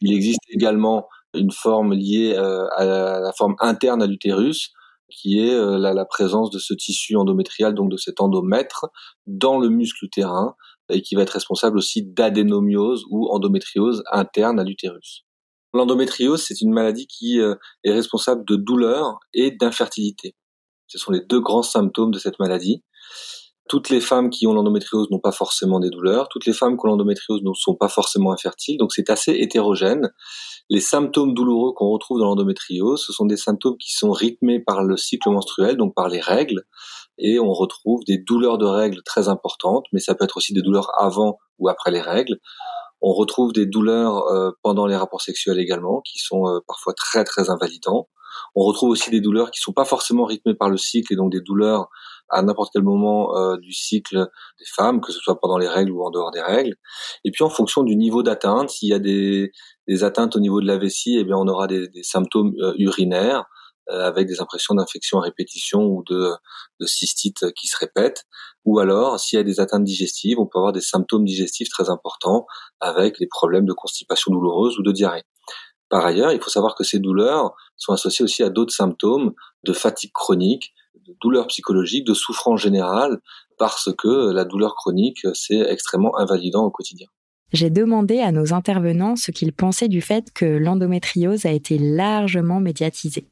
Il 0.01 0.12
existe 0.12 0.41
également 0.49 1.09
une 1.35 1.53
forme 1.53 1.94
liée 1.94 2.35
euh, 2.37 2.67
à 2.77 3.21
la 3.21 3.32
forme 3.32 3.55
interne 3.61 4.03
à 4.03 4.06
l'utérus, 4.06 4.73
qui 5.11 5.41
est 5.41 5.55
euh, 5.55 5.79
la, 5.79 6.05
présence 6.05 6.50
de 6.50 6.59
ce 6.59 6.75
tissu 6.75 7.17
endométrial, 7.17 7.75
donc 7.75 7.91
de 7.91 7.97
cet 7.97 8.21
endomètre, 8.21 8.87
dans 9.27 9.59
le 9.59 9.69
muscle 9.69 10.05
utérin, 10.05 10.55
et 10.91 11.03
qui 11.03 11.15
va 11.15 11.23
être 11.23 11.31
responsable 11.31 11.79
aussi 11.79 12.05
d'adénomiose 12.05 13.05
ou 13.11 13.29
endométriose 13.31 14.03
interne 14.11 14.59
à 14.59 14.65
l'utérus. 14.65 15.25
L'endométriose, 15.73 16.43
c'est 16.43 16.61
une 16.61 16.73
maladie 16.73 17.06
qui 17.06 17.41
euh, 17.41 17.55
est 17.85 17.93
responsable 17.93 18.44
de 18.44 18.56
douleurs 18.56 19.19
et 19.33 19.53
d'infertilité. 19.53 20.35
Ce 20.88 20.99
sont 20.99 21.12
les 21.12 21.21
deux 21.21 21.41
grands 21.41 21.62
symptômes 21.62 22.11
de 22.11 22.19
cette 22.19 22.41
maladie. 22.41 22.83
Toutes 23.69 23.88
les 23.88 24.00
femmes 24.00 24.31
qui 24.31 24.49
ont 24.49 24.53
l'endométriose 24.53 25.09
n'ont 25.12 25.21
pas 25.21 25.31
forcément 25.31 25.79
des 25.79 25.91
douleurs. 25.91 26.29
Toutes 26.29 26.47
les 26.47 26.53
femmes 26.53 26.76
qui 26.76 26.85
ont 26.87 26.88
l'endométriose 26.88 27.43
ne 27.44 27.53
sont 27.55 27.76
pas 27.76 27.88
forcément 27.88 28.33
infertiles. 28.33 28.79
Donc 28.79 28.93
c'est 28.93 29.11
assez 29.11 29.31
hétérogène. 29.31 30.11
Les 30.72 30.81
symptômes 30.81 31.34
douloureux 31.34 31.72
qu'on 31.72 31.90
retrouve 31.90 32.20
dans 32.20 32.26
l'endométriose, 32.26 33.02
ce 33.05 33.12
sont 33.12 33.26
des 33.26 33.37
symptômes 33.37 33.76
qui 33.76 33.93
sont 33.93 34.12
rythmés 34.12 34.61
par 34.61 34.85
le 34.85 34.97
cycle 34.97 35.28
menstruel, 35.28 35.76
donc 35.76 35.97
par 35.97 36.09
les 36.09 36.21
règles. 36.21 36.62
Et 37.18 37.40
on 37.40 37.52
retrouve 37.52 38.04
des 38.04 38.18
douleurs 38.18 38.56
de 38.56 38.66
règles 38.66 39.02
très 39.02 39.28
importantes, 39.28 39.87
mais 39.92 39.99
ça 39.99 40.14
peut 40.14 40.25
être 40.25 40.37
aussi 40.37 40.54
des 40.54 40.62
douleurs 40.62 40.92
avant 40.97 41.38
ou 41.59 41.68
après 41.68 41.90
les 41.90 42.00
règles. 42.00 42.38
On 43.00 43.12
retrouve 43.12 43.52
des 43.52 43.66
douleurs 43.66 44.28
euh, 44.28 44.52
pendant 44.62 44.87
les 44.87 44.95
rapports 44.95 45.23
sexuels 45.23 45.59
également, 45.59 46.02
qui 46.02 46.18
sont 46.18 46.47
euh, 46.47 46.61
parfois 46.68 46.95
très 46.95 47.25
très 47.25 47.50
invalidants. 47.50 48.09
On 48.54 48.62
retrouve 48.62 48.90
aussi 48.90 49.11
des 49.11 49.21
douleurs 49.21 49.50
qui 49.50 49.59
sont 49.59 49.73
pas 49.73 49.85
forcément 49.85 50.25
rythmées 50.25 50.54
par 50.54 50.71
le 50.71 50.76
cycle 50.76 51.12
et 51.12 51.16
donc 51.16 51.33
des 51.33 51.40
douleurs 51.40 51.88
à 52.30 52.42
n'importe 52.42 52.70
quel 52.72 52.82
moment 52.82 53.37
euh, 53.37 53.56
du 53.56 53.72
cycle 53.72 54.28
des 54.58 54.64
femmes, 54.64 55.00
que 55.00 55.12
ce 55.12 55.18
soit 55.18 55.38
pendant 55.40 55.58
les 55.58 55.68
règles 55.68 55.90
ou 55.92 56.04
en 56.04 56.10
dehors 56.10 56.30
des 56.30 56.40
règles. 56.40 56.75
Et 57.25 57.30
puis 57.30 57.44
en 57.44 57.50
fonction 57.50 57.82
du 57.82 57.96
niveau 57.96 58.22
d'atteinte, 58.22 58.70
s'il 58.70 58.88
y 58.88 58.94
a 58.94 58.99
des, 58.99 59.52
des, 59.88 60.04
atteintes 60.04 60.37
au 60.37 60.40
niveau 60.40 60.60
de 60.60 60.66
la 60.66 60.78
vessie, 60.78 61.16
eh 61.18 61.25
bien 61.25 61.37
on 61.37 61.49
aura 61.49 61.66
des, 61.66 61.88
des 61.88 62.02
symptômes 62.02 62.54
euh, 62.60 62.72
urinaires 62.78 63.44
euh, 63.90 64.06
avec 64.06 64.28
des 64.28 64.40
impressions 64.40 64.75
d'infection 64.75 65.18
à 65.18 65.22
répétition 65.22 65.80
ou 65.80 66.04
de, 66.06 66.30
de 66.78 66.87
cystite 66.87 67.52
qui 67.54 67.66
se 67.66 67.76
répètent. 67.76 68.25
Ou 68.64 68.78
alors, 68.78 69.18
s'il 69.18 69.38
y 69.38 69.40
a 69.40 69.42
des 69.42 69.58
atteintes 69.58 69.84
digestives, 69.84 70.38
on 70.38 70.46
peut 70.46 70.58
avoir 70.58 70.72
des 70.72 70.80
symptômes 70.80 71.25
digestifs 71.25 71.70
très 71.70 71.90
importants 71.90 72.46
avec 72.78 73.18
des 73.18 73.26
problèmes 73.26 73.64
de 73.64 73.72
constipation 73.72 74.32
douloureuse 74.32 74.78
ou 74.78 74.82
de 74.82 74.92
diarrhée. 74.92 75.25
Par 75.88 76.06
ailleurs, 76.06 76.30
il 76.30 76.40
faut 76.40 76.50
savoir 76.50 76.76
que 76.76 76.84
ces 76.84 77.00
douleurs 77.00 77.52
sont 77.76 77.92
associées 77.92 78.25
aussi 78.25 78.44
à 78.44 78.49
d'autres 78.49 78.72
symptômes 78.72 79.32
de 79.64 79.72
fatigue 79.72 80.12
chronique, 80.12 80.72
de 80.94 81.14
douleur 81.20 81.47
psychologique, 81.49 82.06
de 82.06 82.14
souffrance 82.14 82.61
générale, 82.61 83.18
parce 83.59 83.90
que 83.97 84.32
la 84.32 84.44
douleur 84.44 84.75
chronique, 84.75 85.26
c'est 85.35 85.61
extrêmement 85.61 86.16
invalidant 86.18 86.64
au 86.64 86.70
quotidien. 86.70 87.06
J'ai 87.52 87.70
demandé 87.70 88.20
à 88.20 88.30
nos 88.30 88.52
intervenants 88.52 89.16
ce 89.16 89.32
qu'ils 89.32 89.52
pensaient 89.52 89.88
du 89.88 90.00
fait 90.00 90.32
que 90.32 90.44
l'endométriose 90.44 91.47
a 91.47 91.52
été 91.52 91.78
largement 91.78 92.61
médiatisée. 92.61 93.26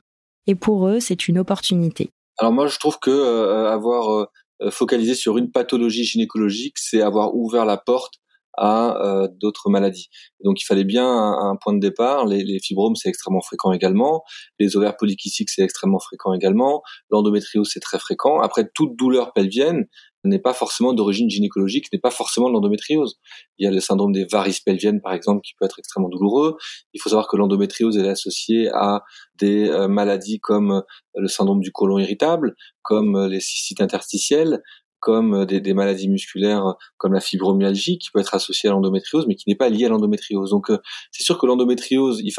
Et 0.47 0.55
pour 0.55 0.89
eux, 0.89 0.99
c'est 0.99 1.29
une 1.29 1.39
opportunité. 1.39 2.11
Alors 2.39 2.53
moi, 2.53 2.67
je 2.67 2.79
trouve 2.79 2.99
que 2.99 3.11
euh, 3.11 3.71
avoir 3.71 4.29
euh, 4.63 4.71
focalisé 4.71 5.15
sur 5.15 5.39
une 5.39 5.51
pathologie 5.51 6.05
gynécologique, 6.05 6.79
c'est 6.79 7.01
avoir 7.01 7.35
ouvert 7.35 7.65
la 7.65 7.77
porte 7.77 8.15
à 8.59 9.01
euh, 9.05 9.29
d'autres 9.41 9.71
maladies. 9.71 10.09
Donc 10.45 10.61
il 10.61 10.65
fallait 10.65 10.85
bien 10.85 11.07
un, 11.07 11.57
point 11.57 11.73
de 11.73 11.81
départ. 11.81 12.27
Les, 12.27 12.43
les 12.45 12.59
fibromes 12.59 12.97
c'est 12.97 13.09
extrêmement 13.09 13.41
fréquent 13.41 13.73
également, 13.73 14.25
les 14.59 14.77
ovaires 14.77 14.97
polykystiques 14.97 15.51
c'est 15.51 15.63
extrêmement 15.63 16.01
fréquent 16.01 16.33
également, 16.33 16.83
l'endométriose 17.11 17.71
c'est 17.73 17.81
très 17.81 17.99
fréquent. 17.99 18.41
Après 18.41 18.69
toute 18.75 18.97
douleur 18.97 19.33
pelvienne 19.33 19.87
n'est 20.25 20.39
pas 20.39 20.53
forcément 20.53 20.93
d'origine 20.93 21.31
gynécologique, 21.31 21.93
n'est 21.93 21.99
pas 21.99 22.11
forcément 22.11 22.49
de 22.49 22.55
l'endométriose. 22.55 23.19
Il 23.59 23.65
y 23.65 23.69
a 23.69 23.71
le 23.71 23.81
syndrome 23.81 24.13
des 24.13 24.25
varices 24.25 24.61
pelviennes 24.61 25.01
par 25.01 25.13
exemple 25.13 25.43
qui 25.43 25.55
peut 25.59 25.65
être 25.65 25.79
extrêmement 25.79 26.09
douloureux. 26.09 26.57
Il 26.93 27.01
faut 27.01 27.09
savoir 27.09 27.29
que 27.29 27.37
l'endométriose 27.37 27.97
est 27.97 28.09
associée 28.09 28.69
à 28.75 29.05
des 29.37 29.69
euh, 29.69 29.89
maladies 29.89 30.41
comme 30.41 30.83
le 31.15 31.29
syndrome 31.29 31.61
du 31.61 31.73
côlon 31.73 31.99
irritable, 31.99 32.55
comme 32.83 33.27
les 33.27 33.41
cystites 33.41 33.81
interstitielles, 33.81 34.63
comme 35.01 35.35
euh, 35.35 35.45
des, 35.47 35.75
maladies 35.75 36.09
musculaires 36.09 36.67
euh, 36.67 36.73
comme 36.97 37.13
la 37.13 37.21
fibromyalgie 37.21 37.99
qui 37.99 38.11
peut 38.11 38.21
être 38.21 38.35
associée 38.35 38.69
à 38.69 38.73
l'endométriose 38.73 39.27
mais 39.27 39.35
qui 39.35 39.49
n'est 39.49 39.57
pas 39.57 39.69
liée 39.69 39.87
à 39.87 39.89
l'endométriose. 39.89 40.51
Donc 40.51 40.71
euh, 40.71 40.79
c'est 41.11 41.23
sûr 41.23 41.39
que 41.39 41.47
l'endométriose, 41.47 42.21
il 42.23 42.33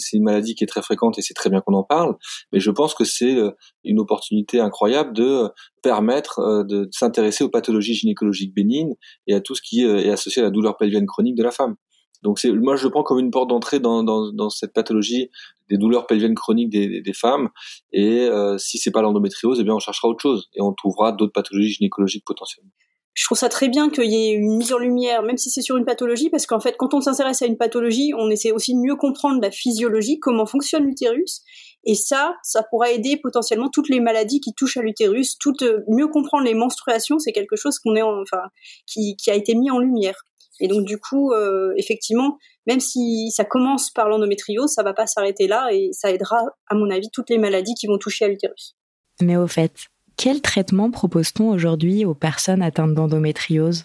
c'est 0.00 0.16
une 0.16 0.24
maladie 0.24 0.54
qui 0.54 0.64
est 0.64 0.66
très 0.66 0.82
fréquente 0.82 1.18
et 1.18 1.22
c'est 1.22 1.34
très 1.34 1.50
bien 1.50 1.60
qu'on 1.60 1.74
en 1.74 1.82
parle, 1.82 2.16
mais 2.52 2.60
je 2.60 2.70
pense 2.70 2.94
que 2.94 3.04
c'est 3.04 3.36
une 3.84 4.00
opportunité 4.00 4.60
incroyable 4.60 5.12
de 5.12 5.48
permettre 5.82 6.64
de 6.66 6.88
s'intéresser 6.90 7.44
aux 7.44 7.48
pathologies 7.48 7.94
gynécologiques 7.94 8.54
bénignes 8.54 8.94
et 9.26 9.34
à 9.34 9.40
tout 9.40 9.54
ce 9.54 9.62
qui 9.62 9.82
est 9.82 10.10
associé 10.10 10.40
à 10.40 10.44
la 10.46 10.50
douleur 10.50 10.76
pelvienne 10.76 11.06
chronique 11.06 11.36
de 11.36 11.42
la 11.42 11.50
femme. 11.50 11.76
Donc 12.22 12.38
c'est, 12.38 12.52
moi 12.52 12.76
je 12.76 12.84
le 12.84 12.90
prends 12.90 13.02
comme 13.02 13.18
une 13.18 13.30
porte 13.30 13.50
d'entrée 13.50 13.80
dans, 13.80 14.02
dans, 14.02 14.32
dans, 14.32 14.50
cette 14.50 14.72
pathologie 14.72 15.30
des 15.68 15.76
douleurs 15.76 16.06
pelviennes 16.06 16.34
chroniques 16.34 16.70
des, 16.70 17.00
des, 17.00 17.12
femmes. 17.12 17.48
Et 17.92 18.20
euh, 18.22 18.58
si 18.58 18.78
c'est 18.78 18.90
pas 18.90 19.02
l'endométriose, 19.02 19.58
eh 19.60 19.64
bien 19.64 19.74
on 19.74 19.80
cherchera 19.80 20.08
autre 20.08 20.22
chose 20.22 20.48
et 20.54 20.62
on 20.62 20.72
trouvera 20.72 21.12
d'autres 21.12 21.32
pathologies 21.32 21.72
gynécologiques 21.72 22.24
potentiellement. 22.24 22.70
Je 23.14 23.26
trouve 23.26 23.36
ça 23.36 23.50
très 23.50 23.68
bien 23.68 23.90
qu'il 23.90 24.10
y 24.10 24.30
ait 24.30 24.32
une 24.32 24.56
mise 24.56 24.72
en 24.72 24.78
lumière, 24.78 25.22
même 25.22 25.36
si 25.36 25.50
c'est 25.50 25.60
sur 25.60 25.76
une 25.76 25.84
pathologie, 25.84 26.30
parce 26.30 26.46
qu'en 26.46 26.60
fait, 26.60 26.76
quand 26.78 26.94
on 26.94 27.02
s'intéresse 27.02 27.42
à 27.42 27.46
une 27.46 27.58
pathologie, 27.58 28.12
on 28.16 28.30
essaie 28.30 28.52
aussi 28.52 28.72
de 28.72 28.78
mieux 28.78 28.96
comprendre 28.96 29.38
la 29.42 29.50
physiologie, 29.50 30.18
comment 30.18 30.46
fonctionne 30.46 30.84
l'utérus, 30.84 31.42
et 31.84 31.94
ça, 31.94 32.36
ça 32.42 32.62
pourra 32.62 32.90
aider 32.90 33.18
potentiellement 33.22 33.68
toutes 33.68 33.90
les 33.90 34.00
maladies 34.00 34.40
qui 34.40 34.54
touchent 34.54 34.78
à 34.78 34.82
l'utérus, 34.82 35.36
toutes 35.38 35.64
mieux 35.88 36.08
comprendre 36.08 36.44
les 36.44 36.54
menstruations, 36.54 37.18
c'est 37.18 37.32
quelque 37.32 37.56
chose 37.56 37.78
qu'on 37.80 37.96
est 37.96 38.02
enfin 38.02 38.44
qui, 38.86 39.16
qui 39.16 39.30
a 39.30 39.34
été 39.34 39.54
mis 39.54 39.70
en 39.70 39.78
lumière. 39.78 40.24
Et 40.60 40.68
donc 40.68 40.84
du 40.84 40.98
coup, 40.98 41.32
euh, 41.32 41.72
effectivement, 41.76 42.38
même 42.66 42.80
si 42.80 43.30
ça 43.30 43.44
commence 43.44 43.90
par 43.90 44.08
l'endométriose, 44.08 44.70
ça 44.70 44.82
va 44.82 44.94
pas 44.94 45.06
s'arrêter 45.06 45.48
là 45.48 45.68
et 45.72 45.90
ça 45.92 46.10
aidera, 46.10 46.40
à 46.68 46.74
mon 46.74 46.90
avis, 46.90 47.08
toutes 47.12 47.30
les 47.30 47.38
maladies 47.38 47.74
qui 47.74 47.86
vont 47.86 47.98
toucher 47.98 48.26
à 48.26 48.28
l'utérus. 48.28 48.76
Mais 49.20 49.36
au 49.36 49.46
fait, 49.46 49.72
quel 50.16 50.40
traitement 50.40 50.90
propose-t-on 50.90 51.50
aujourd'hui 51.50 52.04
aux 52.04 52.14
personnes 52.14 52.62
atteintes 52.62 52.94
d'endométriose? 52.94 53.84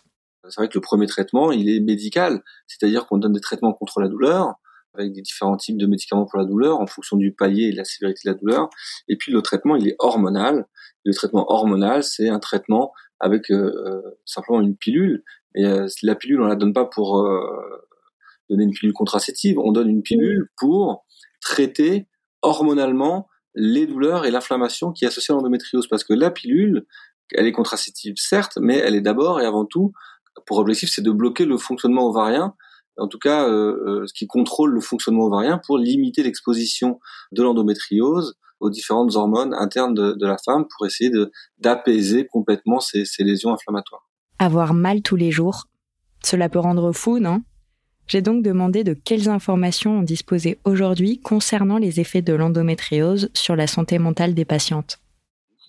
C'est 0.50 0.62
vrai 0.62 0.70
que 0.70 0.78
le 0.78 0.82
premier 0.82 1.08
traitement, 1.08 1.52
il 1.52 1.70
est 1.70 1.80
médical, 1.80 2.42
c'est-à-dire 2.68 3.06
qu'on 3.06 3.18
donne 3.18 3.34
des 3.34 3.42
traitements 3.42 3.74
contre 3.74 4.00
la 4.00 4.08
douleur 4.08 4.56
avec 4.98 5.14
des 5.14 5.22
différents 5.22 5.58
types 5.58 5.78
de 5.78 5.86
médicaments 5.86 6.26
pour 6.26 6.40
la 6.40 6.46
douleur 6.46 6.80
en 6.80 6.88
fonction 6.88 7.18
du 7.18 7.32
palier 7.32 7.66
et 7.66 7.72
de 7.72 7.78
la 7.78 7.86
sévérité 7.86 8.22
de 8.26 8.32
la 8.32 8.38
douleur. 8.38 8.70
Et 9.08 9.16
puis 9.16 9.32
le 9.32 9.42
traitement, 9.42 9.76
il 9.76 9.88
est 9.88 9.96
hormonal. 10.00 10.66
Le 11.06 11.14
traitement 11.14 11.52
hormonal, 11.52 12.04
c'est 12.04 12.30
un 12.30 12.40
traitement 12.40 12.94
avec 13.20 13.52
euh, 13.52 13.72
euh, 13.86 14.02
simplement 14.26 14.62
une 14.62 14.76
pilule 14.76 15.24
et 15.58 15.66
euh, 15.66 15.88
la 16.04 16.16
pilule, 16.16 16.40
on 16.42 16.46
la 16.46 16.56
donne 16.56 16.72
pas 16.72 16.86
pour 16.86 17.20
euh, 17.20 17.42
donner 18.50 18.64
une 18.64 18.72
pilule 18.72 18.94
contraceptive, 18.94 19.58
on 19.58 19.72
donne 19.72 19.90
une 19.90 20.04
pilule 20.04 20.50
pour 20.56 21.04
traiter 21.42 22.08
hormonalement 22.44 23.28
les 23.56 23.88
douleurs 23.88 24.26
et 24.26 24.32
l'inflammation 24.32 24.92
qui 24.92 25.04
est 25.04 25.08
associée 25.08 25.34
à 25.34 25.36
l'endométriose. 25.36 25.88
Parce 25.88 26.04
que 26.04 26.14
la 26.14 26.30
pilule, 26.30 26.86
elle 27.34 27.48
est 27.48 27.52
contraceptive, 27.52 28.14
certes, 28.18 28.60
mais 28.62 28.78
elle 28.78 28.94
est 28.94 29.02
d'abord 29.02 29.42
et 29.42 29.46
avant 29.46 29.66
tout, 29.66 29.94
pour 30.46 30.60
objectif, 30.60 30.92
c'est 30.94 31.02
de 31.02 31.12
bloquer 31.12 31.46
le 31.46 31.58
fonctionnement 31.58 32.08
ovarien, 32.08 32.54
en 32.98 33.08
tout 33.08 33.20
cas, 33.20 33.48
euh, 33.48 34.06
ce 34.06 34.14
qui 34.14 34.28
contrôle 34.28 34.74
le 34.74 34.82
fonctionnement 34.82 35.26
ovarien 35.26 35.60
pour 35.66 35.80
limiter 35.80 36.22
l'exposition 36.22 37.00
de 37.32 37.42
l'endométriose 37.42 38.36
aux 38.60 38.70
différentes 38.70 39.16
hormones 39.16 39.56
internes 39.56 39.96
de, 39.96 40.26
la 40.26 40.38
femme 40.38 40.66
pour 40.68 40.86
essayer 40.86 41.12
d'apaiser 41.58 42.28
complètement 42.28 42.80
ces 42.80 43.06
lésions 43.20 43.52
inflammatoires. 43.52 44.07
Avoir 44.39 44.74
mal 44.74 45.01
tous 45.01 45.15
les 45.15 45.32
jours, 45.32 45.65
cela 46.24 46.50
peut 46.50 46.60
rendre 46.60 46.91
fou, 46.91 47.20
non? 47.20 47.41
J'ai 48.08 48.22
donc 48.22 48.44
demandé 48.44 48.84
de 48.84 48.94
quelles 48.94 49.29
informations 49.29 50.00
on 50.00 50.03
disposait 50.03 50.60
aujourd'hui 50.63 51.20
concernant 51.20 51.77
les 51.77 52.00
effets 52.00 52.22
de 52.22 52.34
l'endométriose 52.34 53.29
sur 53.34 53.56
la 53.56 53.67
santé 53.67 54.00
mentale 54.00 54.34
des 54.34 54.46
patientes. 54.46 55.00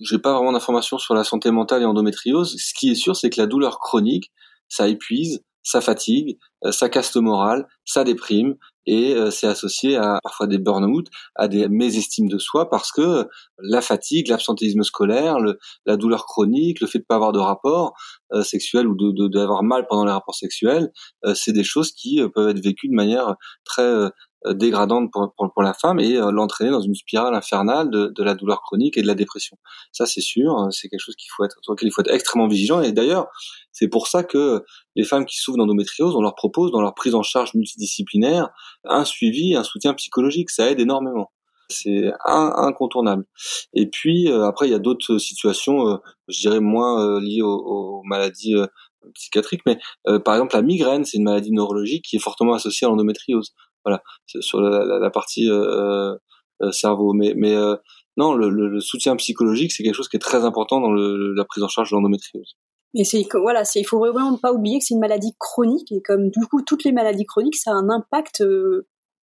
J'ai 0.00 0.18
pas 0.18 0.34
vraiment 0.34 0.52
d'informations 0.52 0.98
sur 0.98 1.14
la 1.14 1.25
santé 1.25 1.50
mentale 1.50 1.82
et 1.82 1.87
endométriose. 1.87 2.56
Ce 2.58 2.72
qui 2.75 2.90
est 2.90 2.94
sûr, 2.94 3.16
c'est 3.16 3.30
que 3.30 3.40
la 3.40 3.48
douleur 3.48 3.80
chronique, 3.80 4.30
ça 4.68 4.87
épuise, 4.87 5.42
ça 5.64 5.80
fatigue, 5.80 6.38
euh, 6.64 6.70
ça 6.70 6.88
casse 6.88 7.14
le 7.14 7.20
moral, 7.22 7.66
ça 7.84 8.04
déprime, 8.04 8.56
et 8.87 9.14
euh, 9.14 9.30
c'est 9.30 9.46
associé 9.46 9.96
à 9.96 10.18
parfois 10.22 10.46
des 10.46 10.58
burn-out, 10.58 11.08
à 11.34 11.46
des 11.46 11.68
mésestimes 11.68 12.28
de 12.28 12.38
soi 12.38 12.70
parce 12.70 12.90
que 12.90 13.28
la 13.58 13.82
fatigue, 13.82 14.28
l'absentéisme 14.28 14.82
scolaire, 14.82 15.37
la 15.84 15.96
douleur 15.96 16.25
chronique, 16.25 16.80
le 16.80 16.87
fait 16.87 17.00
de 17.00 17.04
pas 17.04 17.16
avoir 17.16 17.32
de 17.32 17.38
rapport 17.38 17.92
euh, 18.32 18.42
sexuel 18.42 18.87
ou 18.87 18.94
de 18.94 19.28
d'avoir 19.28 19.62
mal 19.62 19.87
pendant 19.88 20.04
les 20.04 20.12
rapports 20.12 20.35
sexuels, 20.35 20.90
euh, 21.25 21.35
c'est 21.35 21.52
des 21.52 21.64
choses 21.64 21.92
qui 21.92 22.20
peuvent 22.35 22.49
être 22.50 22.62
vécues 22.62 22.88
de 22.88 22.94
manière 22.94 23.37
très 23.64 24.11
euh, 24.47 24.54
dégradante 24.54 25.11
pour, 25.11 25.35
pour, 25.37 25.62
la 25.64 25.75
femme 25.75 25.99
et 25.99 26.16
euh, 26.16 26.30
l'entraîner 26.30 26.70
dans 26.70 26.80
une 26.80 26.94
spirale 26.94 27.35
infernale 27.35 27.90
de, 27.90 28.12
de, 28.14 28.23
la 28.23 28.37
douleur 28.37 28.62
chronique 28.62 28.97
et 28.97 29.02
de 29.02 29.08
la 29.08 29.16
dépression. 29.16 29.56
Ça, 29.90 30.06
c'est 30.06 30.20
sûr, 30.20 30.56
euh, 30.56 30.70
c'est 30.70 30.88
quelque 30.88 31.00
chose 31.00 31.16
qu'il 31.16 31.28
faut 31.37 31.44
être, 31.44 31.56
sur 31.62 31.73
lequel 31.73 31.88
il 31.88 31.90
faut 31.90 32.02
être 32.02 32.14
extrêmement 32.14 32.47
vigilant. 32.47 32.80
Et 32.80 32.92
d'ailleurs, 32.92 33.26
c'est 33.73 33.88
pour 33.88 34.06
ça 34.06 34.23
que 34.23 34.62
les 34.94 35.02
femmes 35.02 35.26
qui 35.26 35.38
souffrent 35.38 35.58
d'endométriose, 35.58 36.14
on 36.14 36.20
leur 36.20 36.37
propose 36.37 36.70
dans 36.70 36.80
leur 36.80 36.94
prise 36.94 37.16
en 37.16 37.25
charge 37.25 37.52
multidisciplinaire 37.54 38.50
un 38.85 39.04
suivi, 39.04 39.56
un 39.56 39.64
soutien 39.64 39.92
psychologique. 39.94 40.50
Ça 40.50 40.70
aide 40.70 40.78
énormément. 40.78 41.32
C'est 41.70 42.10
incontournable. 42.25 43.25
Et 43.75 43.87
puis 43.88 44.30
après, 44.30 44.66
il 44.68 44.70
y 44.70 44.75
a 44.75 44.78
d'autres 44.78 45.18
situations, 45.18 46.00
je 46.28 46.40
dirais 46.40 46.60
moins 46.60 47.20
liées 47.20 47.42
aux, 47.42 47.48
aux 47.48 48.02
maladies 48.04 48.54
psychiatriques, 49.14 49.62
mais 49.66 49.78
par 50.25 50.34
exemple 50.34 50.54
la 50.54 50.62
migraine, 50.62 51.04
c'est 51.04 51.18
une 51.18 51.25
maladie 51.25 51.52
neurologique 51.52 52.04
qui 52.04 52.16
est 52.16 52.20
fortement 52.20 52.54
associée 52.54 52.87
à 52.87 52.90
l'endométriose. 52.90 53.52
Voilà, 53.84 54.02
sur 54.26 54.60
la, 54.60 55.10
partie 55.10 55.48
euh, 55.50 56.14
euh, 56.62 56.70
cerveau. 56.72 57.12
Mais, 57.12 57.34
mais 57.37 57.54
euh, 57.54 57.76
non, 58.16 58.34
le, 58.34 58.80
soutien 58.80 59.16
psychologique, 59.16 59.72
c'est 59.72 59.82
quelque 59.82 59.94
chose 59.94 60.08
qui 60.08 60.16
est 60.16 60.20
très 60.20 60.44
important 60.44 60.80
dans 60.80 60.92
la 60.92 61.44
prise 61.44 61.62
en 61.62 61.68
charge 61.68 61.90
de 61.90 61.96
l'endométriose. 61.96 62.56
Mais 62.94 63.04
c'est 63.04 63.26
voilà, 63.34 63.64
c'est 63.64 63.80
il 63.80 63.84
faut 63.84 63.98
vraiment 63.98 64.37
pas 64.38 64.52
oublier 64.52 64.78
que 64.78 64.84
c'est 64.84 64.94
une 64.94 65.00
maladie 65.00 65.34
chronique 65.38 65.92
et 65.92 66.00
comme 66.00 66.30
du 66.30 66.46
coup 66.46 66.62
toutes 66.62 66.84
les 66.84 66.92
maladies 66.92 67.26
chroniques, 67.26 67.56
ça 67.56 67.70
a 67.70 67.75
un 67.75 67.90
impact 67.90 68.42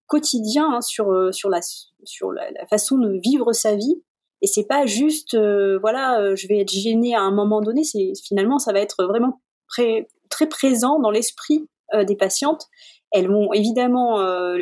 quotidien 0.08 0.70
hein, 0.74 0.82
sur 0.82 1.34
sur 1.34 1.50
la 1.50 1.62
sur 2.04 2.32
la, 2.32 2.66
façon 2.70 2.98
de 2.98 3.20
vivre 3.24 3.54
sa 3.54 3.76
vie. 3.76 4.02
Et 4.42 4.48
c'est 4.48 4.66
pas 4.66 4.86
juste 4.86 5.36
voilà, 5.36 6.36
je 6.36 6.48
vais 6.48 6.60
être 6.60 6.72
gênée 6.72 7.16
à 7.16 7.22
un 7.22 7.32
moment 7.32 7.62
donné. 7.62 7.84
C'est 7.84 8.14
finalement 8.24 8.60
ça 8.60 8.74
va 8.74 8.80
être 8.80 9.06
vraiment 9.06 9.42
très 9.70 10.08
présent 10.50 11.00
dans 11.00 11.12
l'esprit 11.12 11.68
des 12.08 12.16
patientes 12.16 12.68
elles 13.16 13.30
vont 13.30 13.54
évidemment 13.54 14.20
euh, 14.20 14.62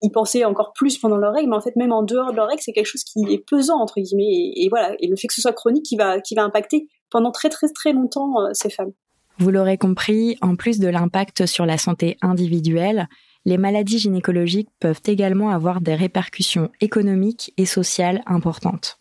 y 0.00 0.10
penser 0.10 0.46
encore 0.46 0.72
plus 0.72 0.96
pendant 0.98 1.18
leur 1.18 1.34
règle, 1.34 1.50
mais 1.50 1.56
en 1.56 1.60
fait 1.60 1.76
même 1.76 1.92
en 1.92 2.02
dehors 2.02 2.30
de 2.30 2.36
leur 2.36 2.48
règle, 2.48 2.62
c'est 2.62 2.72
quelque 2.72 2.86
chose 2.86 3.04
qui 3.04 3.20
est 3.30 3.38
pesant 3.38 3.78
entre 3.78 4.00
guillemets. 4.00 4.52
Et, 4.56 4.68
voilà, 4.70 4.94
et 4.98 5.06
le 5.06 5.16
fait 5.16 5.28
que 5.28 5.34
ce 5.34 5.42
soit 5.42 5.52
chronique, 5.52 5.84
qui 5.84 5.96
va 5.96 6.20
qui 6.20 6.34
va 6.34 6.42
impacter 6.42 6.88
pendant 7.10 7.30
très 7.30 7.50
très 7.50 7.68
très 7.68 7.92
longtemps 7.92 8.40
euh, 8.40 8.48
ces 8.52 8.70
femmes. 8.70 8.92
Vous 9.38 9.50
l'aurez 9.50 9.76
compris, 9.76 10.38
en 10.40 10.56
plus 10.56 10.78
de 10.78 10.88
l'impact 10.88 11.44
sur 11.44 11.66
la 11.66 11.76
santé 11.76 12.16
individuelle, 12.22 13.08
les 13.46 13.58
maladies 13.58 14.00
gynécologiques 14.00 14.70
peuvent 14.80 15.00
également 15.06 15.50
avoir 15.50 15.80
des 15.80 15.94
répercussions 15.94 16.70
économiques 16.80 17.54
et 17.56 17.64
sociales 17.64 18.22
importantes. 18.26 18.98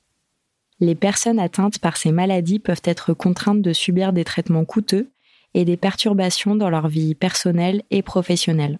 Les 0.79 0.93
personnes 0.93 1.39
atteintes 1.39 1.79
par 1.79 1.97
ces 1.97 2.11
maladies 2.11 2.59
peuvent 2.59 2.83
être 2.83 3.13
contraintes 3.13 3.63
de 3.63 3.73
subir 3.73 4.13
des 4.13 4.23
traitements 4.23 4.63
coûteux 4.63 5.09
et 5.55 5.65
des 5.65 5.77
perturbations 5.77 6.55
dans 6.55 6.69
leur 6.69 6.87
vie 6.87 7.15
personnelle 7.15 7.81
et 7.89 8.03
professionnelle. 8.03 8.79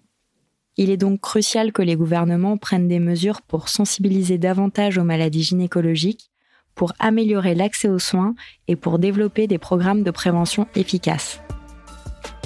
Il 0.77 0.91
est 0.91 0.97
donc 0.97 1.21
crucial 1.21 1.71
que 1.71 1.81
les 1.81 1.95
gouvernements 1.95 2.57
prennent 2.57 2.87
des 2.87 2.99
mesures 2.99 3.41
pour 3.41 3.67
sensibiliser 3.67 4.37
davantage 4.37 4.99
aux 4.99 5.03
maladies 5.03 5.43
gynécologiques, 5.43 6.29
pour 6.75 6.93
améliorer 6.99 7.55
l'accès 7.55 7.89
aux 7.89 7.97
soins 7.97 8.35
et 8.67 8.75
pour 8.75 8.99
développer 8.99 9.47
des 9.47 9.57
programmes 9.57 10.03
de 10.03 10.11
prévention 10.11 10.67
efficaces. 10.75 11.39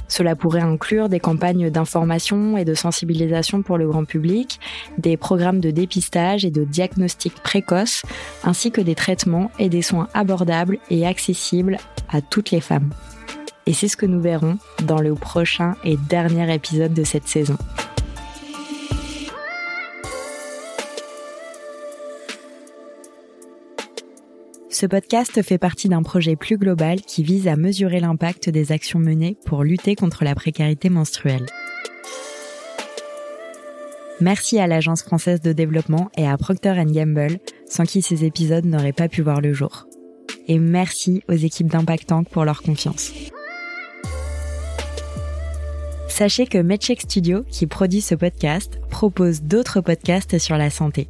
Cela 0.10 0.36
pourrait 0.36 0.62
inclure 0.62 1.08
des 1.08 1.20
campagnes 1.20 1.70
d'information 1.70 2.58
et 2.58 2.66
de 2.66 2.74
sensibilisation 2.74 3.62
pour 3.62 3.78
le 3.78 3.88
grand 3.88 4.04
public, 4.04 4.60
des 4.98 5.16
programmes 5.16 5.62
de 5.62 5.72
dépistage 5.72 6.44
et 6.44 6.52
de 6.52 6.66
diagnostic 6.66 7.36
précoce, 7.36 8.02
ainsi 8.44 8.72
que 8.72 8.82
des 8.82 8.96
traitements 8.96 9.52
et 9.60 9.70
des 9.70 9.82
soins 9.82 10.10
abordables 10.14 10.80
et 10.90 11.08
accessibles 11.08 11.78
à 12.10 12.22
toutes 12.22 12.52
les 12.52 12.62
femmes. 12.62 12.90
Et 13.66 13.74
c'est 13.74 13.88
ce 13.88 13.98
que 13.98 14.08
nous 14.08 14.20
verrons 14.20 14.58
dans 14.84 15.00
le 15.00 15.14
prochain 15.14 15.76
et 15.84 15.96
dernier 15.96 16.52
épisode 16.54 16.94
de 16.94 17.04
cette 17.04 17.28
saison. 17.28 17.56
Ce 24.80 24.86
podcast 24.86 25.42
fait 25.42 25.58
partie 25.58 25.90
d'un 25.90 26.04
projet 26.04 26.38
plus 26.38 26.58
global 26.58 27.02
qui 27.02 27.22
vise 27.22 27.50
à 27.50 27.58
mesurer 27.58 28.00
l'impact 28.00 28.50
des 28.50 28.72
actions 28.72 28.98
menées 28.98 29.38
pour 29.46 29.66
lutter 29.66 29.94
contre 29.94 30.24
la 30.24 30.36
précarité 30.36 30.90
menstruelle. 30.90 31.48
Merci 34.22 34.58
à 34.58 34.68
l'Agence 34.68 35.04
française 35.04 35.42
de 35.42 35.52
développement 35.52 36.10
et 36.16 36.26
à 36.26 36.38
Procter 36.38 36.76
Gamble, 36.86 37.40
sans 37.68 37.84
qui 37.84 38.02
ces 38.02 38.24
épisodes 38.24 38.64
n'auraient 38.64 38.94
pas 38.94 39.10
pu 39.10 39.22
voir 39.22 39.42
le 39.42 39.52
jour. 39.52 39.86
Et 40.48 40.60
merci 40.60 41.24
aux 41.28 41.34
équipes 41.34 41.68
d'Impact 41.68 42.08
Tank 42.08 42.30
pour 42.30 42.46
leur 42.46 42.62
confiance. 42.62 43.12
Sachez 46.08 46.48
que 46.48 46.58
MedCheck 46.58 47.02
Studio, 47.02 47.44
qui 47.52 47.68
produit 47.68 48.00
ce 48.00 48.16
podcast, 48.16 48.80
propose 48.90 49.42
d'autres 49.42 49.82
podcasts 49.82 50.38
sur 50.38 50.56
la 50.56 50.70
santé. 50.70 51.10